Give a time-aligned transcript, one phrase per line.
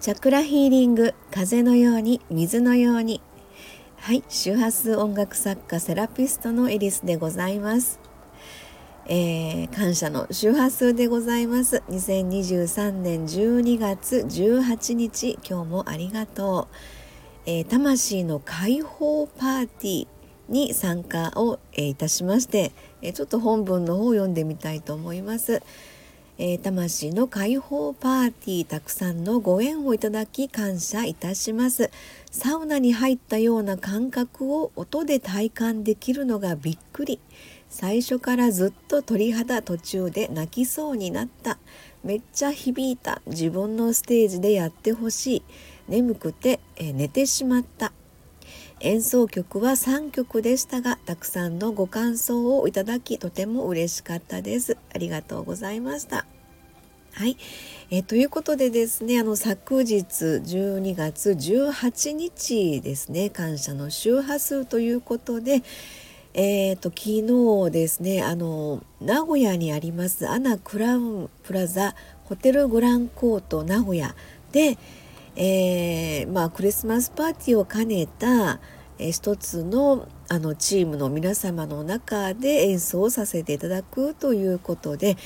[0.00, 3.20] チャクラヒーリング風のように水のように。
[3.96, 7.98] はい周波数音楽作家セラピストのエリスでございます。
[9.06, 11.82] えー、感謝の周波数でございます。
[11.90, 16.76] 2023年12月18日今日もありがとう、
[17.46, 20.06] えー、魂の解放パーティー
[20.48, 22.70] に参加を、いたしまして、
[23.14, 25.60] ちょっと本文の方を読んでみたいと思います。
[26.40, 31.90] えー、魂の解放パーティーたくさんのご縁をいただき感謝いたします。
[32.30, 37.18] サウナに入ったような感覚を音で体感できるのがびっくり。
[37.68, 41.58] 最初からずっと鳥肌途中で泣きそうになった。
[42.04, 43.20] めっちゃ響いた。
[43.26, 45.42] 自分のステージでやってほしい。
[45.88, 47.92] 眠くて、えー、寝てしまった。
[48.80, 54.76] 演奏曲は3曲でしたがたくさんのご感想をいただきとても嬉しかったです。
[54.94, 56.26] ありがとうございました。
[57.14, 57.36] はい、
[57.90, 65.62] え、ということでですねあの昨日12月18日ですね感謝の周波数ということで
[66.34, 74.14] えーと、昨日ですねあの名古屋にありますアナクラウンプラザホテルグランコート名古屋
[74.52, 74.78] で、
[75.40, 78.58] えー、まあ、クリスマスパーティーを兼ねた、
[78.98, 85.16] えー、一つのあのチームの皆様の中で演奏をさせていただくということで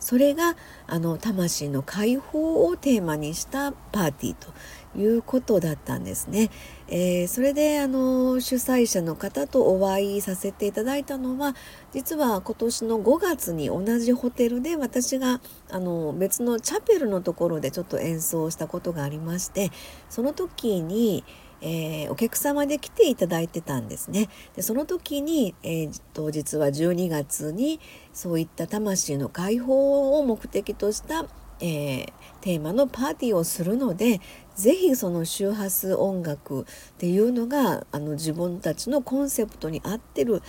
[0.00, 0.56] それが
[0.86, 4.52] あの魂の解放をテーマにしたパーティーと
[4.98, 6.50] いうことだったんですね。
[6.88, 11.54] えー、それであの主催者の方とお会いさせていただいたのは
[11.92, 19.70] 実は今年の5月に同じホテルで私があの別のチャペルのところでちょっと演奏したことがありまして
[20.08, 21.22] その時に、
[21.62, 24.28] えー、お客様で来ていただいてたんですね。
[24.56, 27.80] でその時に、えー、当日は12月に
[28.12, 31.26] そういった魂の解放を目的とした
[31.60, 34.20] えー、テーマのパーティーをするので
[34.56, 36.64] 是非その周波数音楽っ
[36.98, 40.42] ていうのがあの自分たちのコンセプトに合ってる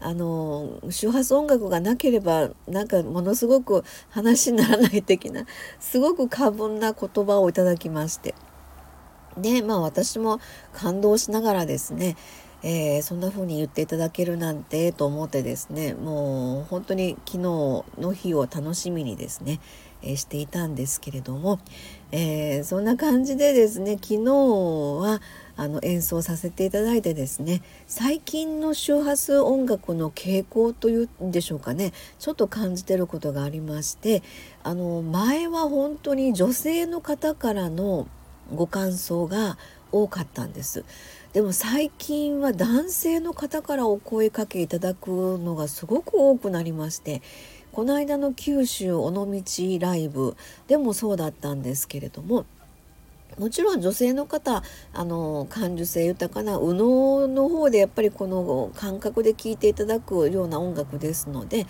[0.00, 5.46] あの周波数音楽がなければなんかものすごく話にならない的な
[5.80, 8.34] すごく過分な言葉をいただきまして
[9.36, 10.40] でまあ私も
[10.72, 12.16] 感動しながらですね
[12.62, 17.38] えー、そんな風に言っていただけるなんてと思ってですねもう本当に昨日
[18.00, 19.60] の日を楽しみにですね、
[20.02, 21.60] えー、していたんですけれども、
[22.12, 25.20] えー、そんな感じでですね昨日は
[25.58, 34.22] あの演奏させていただいてですね最近の周波数音楽の傾向というんでしょうかねちょっと感じてることがありまして
[34.64, 38.08] あの前は本当に女性の方からの
[38.54, 39.58] ご感想が
[39.92, 40.84] 多かったんです。
[41.32, 47.20] でも最近は男性の方からお声かけいただくのがすごく多くなりまして
[47.72, 49.42] この間の九州尾道
[49.78, 50.34] ライブ
[50.66, 52.46] でもそうだったんですけれども
[53.38, 61.66] もちろん女性の方あの感受性豊かな右脳の方でやっぱりこの感覚で聴いていただくような音楽ですので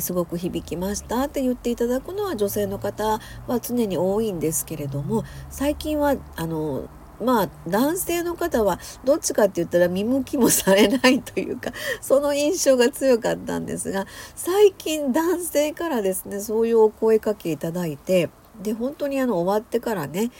[0.00, 6.88] すごく響きましたって言っていただくのは女性の方は常に多いんですけれども最近はあの
[7.22, 18.30] まあ男性の方はどっちかって言ったら見向きもされないというか その印象が強かったんですが最近男性からですねそういうお声かけいただいて
[18.62, 20.30] で本当にあの終わってからね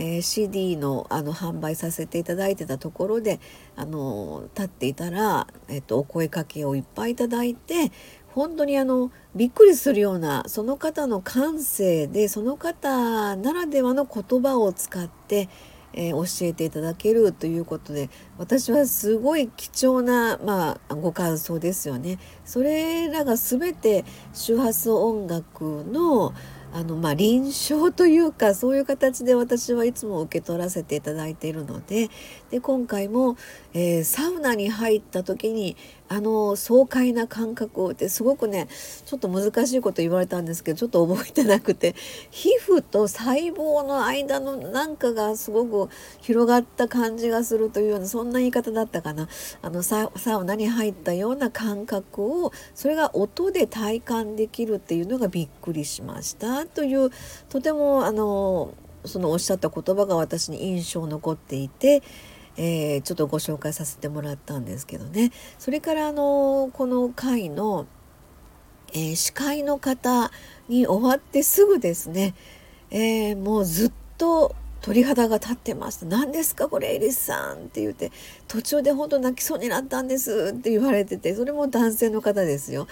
[0.00, 3.38] えー、CD のあの販売させていただいてたところで
[3.76, 7.92] あの立っていたら、えっと、お声かけをいっぱいいただいて
[8.28, 15.50] 本当にあのびっくりするようなその方の感性でその方ならではの言葉を使って
[15.92, 22.18] えー、教えていただけるということで私はすごい貴重な、まあ、ご感想ですよね。
[22.44, 26.32] それらが全て周波数音楽の
[26.72, 32.10] あのまあ臨床というかそういう形で私はいつも受け取らせていただいているので
[32.50, 33.36] で今回も、
[33.74, 35.76] えー、サウナに入った時に
[36.12, 38.66] あの爽快な感覚をってすごくね
[39.06, 41.94] ちょっと難しいこと言われたんですけどちょっと覚えてなくて
[42.32, 45.88] 皮膚と細胞の間のなんかがすごく
[46.20, 49.28] 広がった感じがするというようなそんな言い方だったかな。
[49.62, 57.10] あのサウナに入ったような感覚をそれが音で体感できるっていうのがびっくりしましたという
[57.48, 58.74] とてもあの
[59.04, 62.02] そのおっしゃった言葉が私に印象残っていて
[62.56, 65.32] えー、ちょっとご紹介させてもらったんですけどね。
[65.58, 67.86] それからあのこの回の、
[68.92, 70.30] えー、司会の方
[70.68, 72.34] に終わってすぐですね、
[72.90, 78.10] えー、もうずっと鳥肌が立ってます何ですかこれエリスさんって言って
[78.48, 82.88] 途中で本当泣きそうになったんですって言われててそれも男性の方ですよ。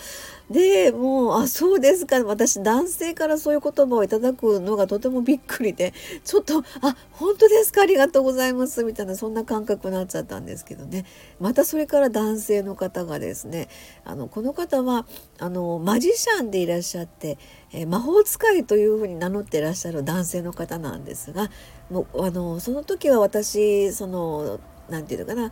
[0.51, 2.23] でもうあそうですか。
[2.25, 5.93] 私男性からそういう言葉をいただくのがとてもびっくりで
[6.25, 7.83] ちょっとあ本当ですか？
[7.83, 8.85] ありがとうございます。
[8.85, 11.05] みたいなそんな感覚になっちゃったんですけどね。
[11.41, 13.69] またそれから男性の方がですね
[14.05, 15.07] あのこの方は
[15.39, 17.37] あのマジシャンでいらっしゃって、
[17.73, 21.51] えー、魔法使いというふうに名乗ってらっしゃる男性の方なんですが
[21.91, 25.51] もうあのその時は私その何て言うのかな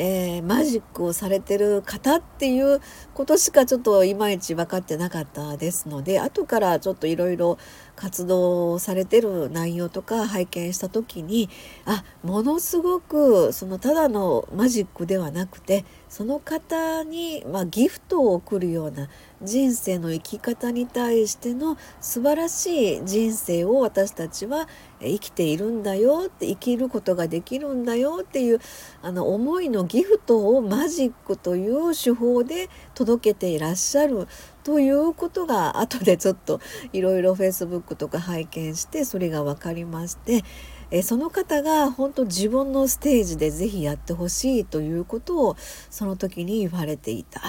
[0.00, 2.80] えー、マジックをされてる方っていう
[3.14, 7.58] ことしかちょっといまいち分かってなかったですので後からちょっといろいろ
[7.96, 11.50] 活動されてる内容とか拝見した時に
[11.84, 19.08] あものすごくそのただのマジックではなくてその方に、まあ、ギフトを送るような
[19.42, 24.68] 人生の生き方に対しての素晴らしい人生を私たちは
[25.00, 28.60] 生きているんだよって生きることができるんだよっていう
[29.00, 34.26] あの思いのギフトをマジックという手法で届けていらっしゃる
[34.64, 36.60] ということが後でちょっと
[36.92, 40.44] いろいろ Facebook とか拝見してそれが分かりまして
[40.90, 45.56] えその方が本当自分のステージで是非やってほしいということを
[45.90, 47.40] その時に言われていた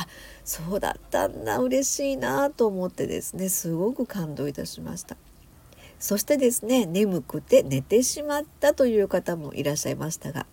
[0.44, 5.16] そうだったんだ嬉しいなと思ってですねすごく感動いたしました。
[6.00, 10.46] そしてですね眠くて寝てしまったという方もいらっしゃいましたが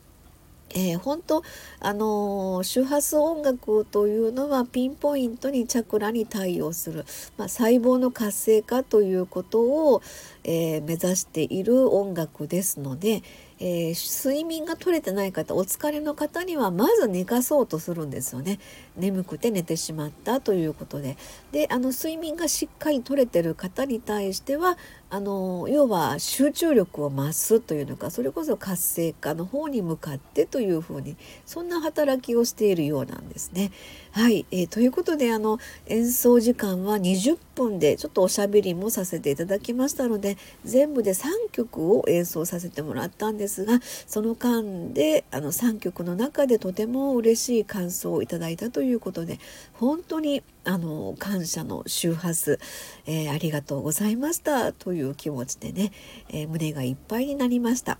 [0.70, 1.42] えー、本当
[1.80, 7.04] あのー、周波数音楽というのはピンポイントにチャクラに対応する、
[7.36, 10.02] まあ、細胞の活性化ということを、
[10.44, 13.22] えー、目指している音楽ですので、
[13.58, 18.58] えー、睡眠が取れてない方お疲れの方にはまず寝かそうとするんですよね。
[18.96, 21.16] 眠くて寝てしまったということで。
[21.52, 24.76] であの睡眠がしっかり取れてる方に対しては
[25.08, 33.70] あの要は集中力を増すというのかそれこそ活性化の方に向かってというふうにそんな働きをしているようなんですね。
[34.11, 49.38] はい、えー、ということであの演奏時間は20分でちょっとおしゃべりもさせていただきましたので全部で3曲を演奏させてもらったんですがその間であの3曲の中でとても嬉しい感想をいただいたということで
[49.75, 52.58] 本当にあの感謝の周波数、
[53.06, 55.92] えー、ありがとうございましたという気持ちでね、
[56.28, 57.98] えー、胸がいっぱいになりました。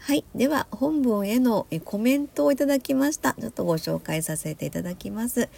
[0.00, 0.24] はい。
[0.34, 3.34] では、本文へのコメントをいただきました。
[3.34, 5.48] ちょっとご紹介させていただきます。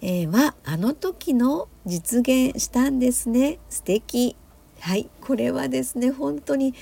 [0.00, 3.60] えー、まあの時の実現したんですね。
[3.70, 4.34] 素敵。
[4.80, 5.08] はい。
[5.20, 6.74] これはですね、本当に、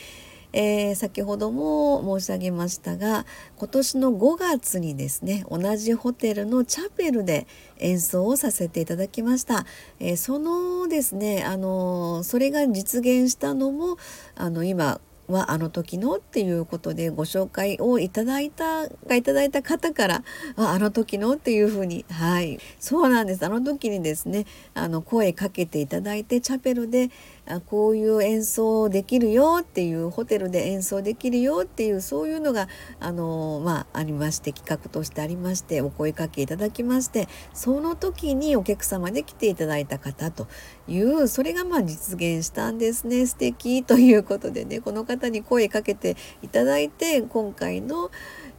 [0.52, 3.26] えー、先ほども申し上げましたが
[3.56, 7.46] 今年の5月にですね同じホテルのチャペルで
[7.78, 9.64] 演奏をさせていただきました、
[9.98, 13.96] えー、そのですねあのそれが実現したのも
[14.34, 15.00] あの今
[15.30, 20.24] はあの時のっていうことでご紹介をいただいたがいただいた方から
[20.56, 22.58] ああの時のっていうふうにはい。
[22.78, 23.46] そうなんです。
[23.46, 27.10] あの時にですねあの声かけていただいてチャペルで
[27.50, 32.68] あこういう演奏できるよっていうホテルで演奏できるよっていうそういうのが
[33.00, 40.46] あのまあありまして企画としてありましてお声かけいただきましてその時にお客様で来ていただいた方と
[40.88, 48.10] いうそれがまあ実現したんですね素敵ということでねこの方に声かけていただいて今回の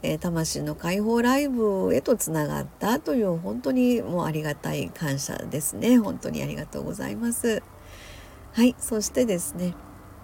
[0.03, 7.61] え、魂の解放ライブへとつながったという本当にもうありがたい感謝ですね本当にありがとうございます。
[8.53, 9.75] はいそしてですね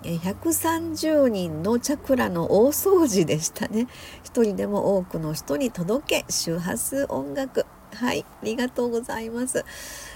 [0.04, 3.88] 130人のチャクラの大掃除でしたね。
[4.24, 7.66] 一人でも多くの人に届け周波数音楽。
[7.94, 9.66] はいありがとうございます。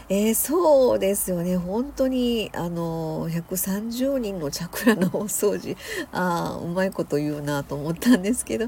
[0.09, 1.55] えー、そうですよね。
[1.55, 5.77] 本当にあの130人のチャクラのお掃除
[6.11, 8.67] あうまいこと言うなと思ったんですけど、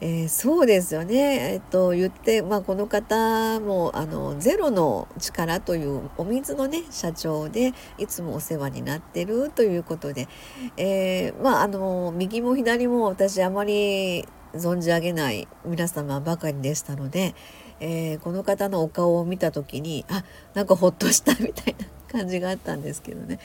[0.00, 10.28] えー、そうですよね、えっと、言って、まあ、この方もあのゼロの力というお水のね社長でいつもお世話になってるということで、
[10.76, 17.34] え、まああの右も左も私あまり存じ上げない皆様ばかりでしたので、
[17.80, 23.40] えー、この方のお顔を見た時にあなんかほっとしたみたいな感じがあったんですけどね、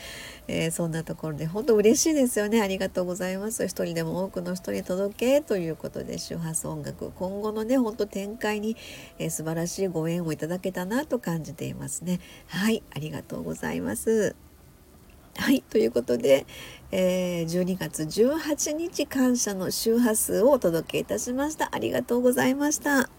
[0.47, 2.61] えー、そんなところで本当嬉しいですよね。
[2.61, 3.67] ありがとうございます。
[3.67, 8.77] 一人でも多くの人に届けということで周波数音楽今後のね本当展開に、
[9.17, 12.19] えー、素晴らしいご縁をいただけたなと感じていますね。
[12.47, 14.48] はいありがとうございます。
[15.39, 16.45] はいということで、
[16.91, 21.69] えー、12月18日感謝の周波数をお届けいたしました。
[21.71, 23.18] ありがとうございました。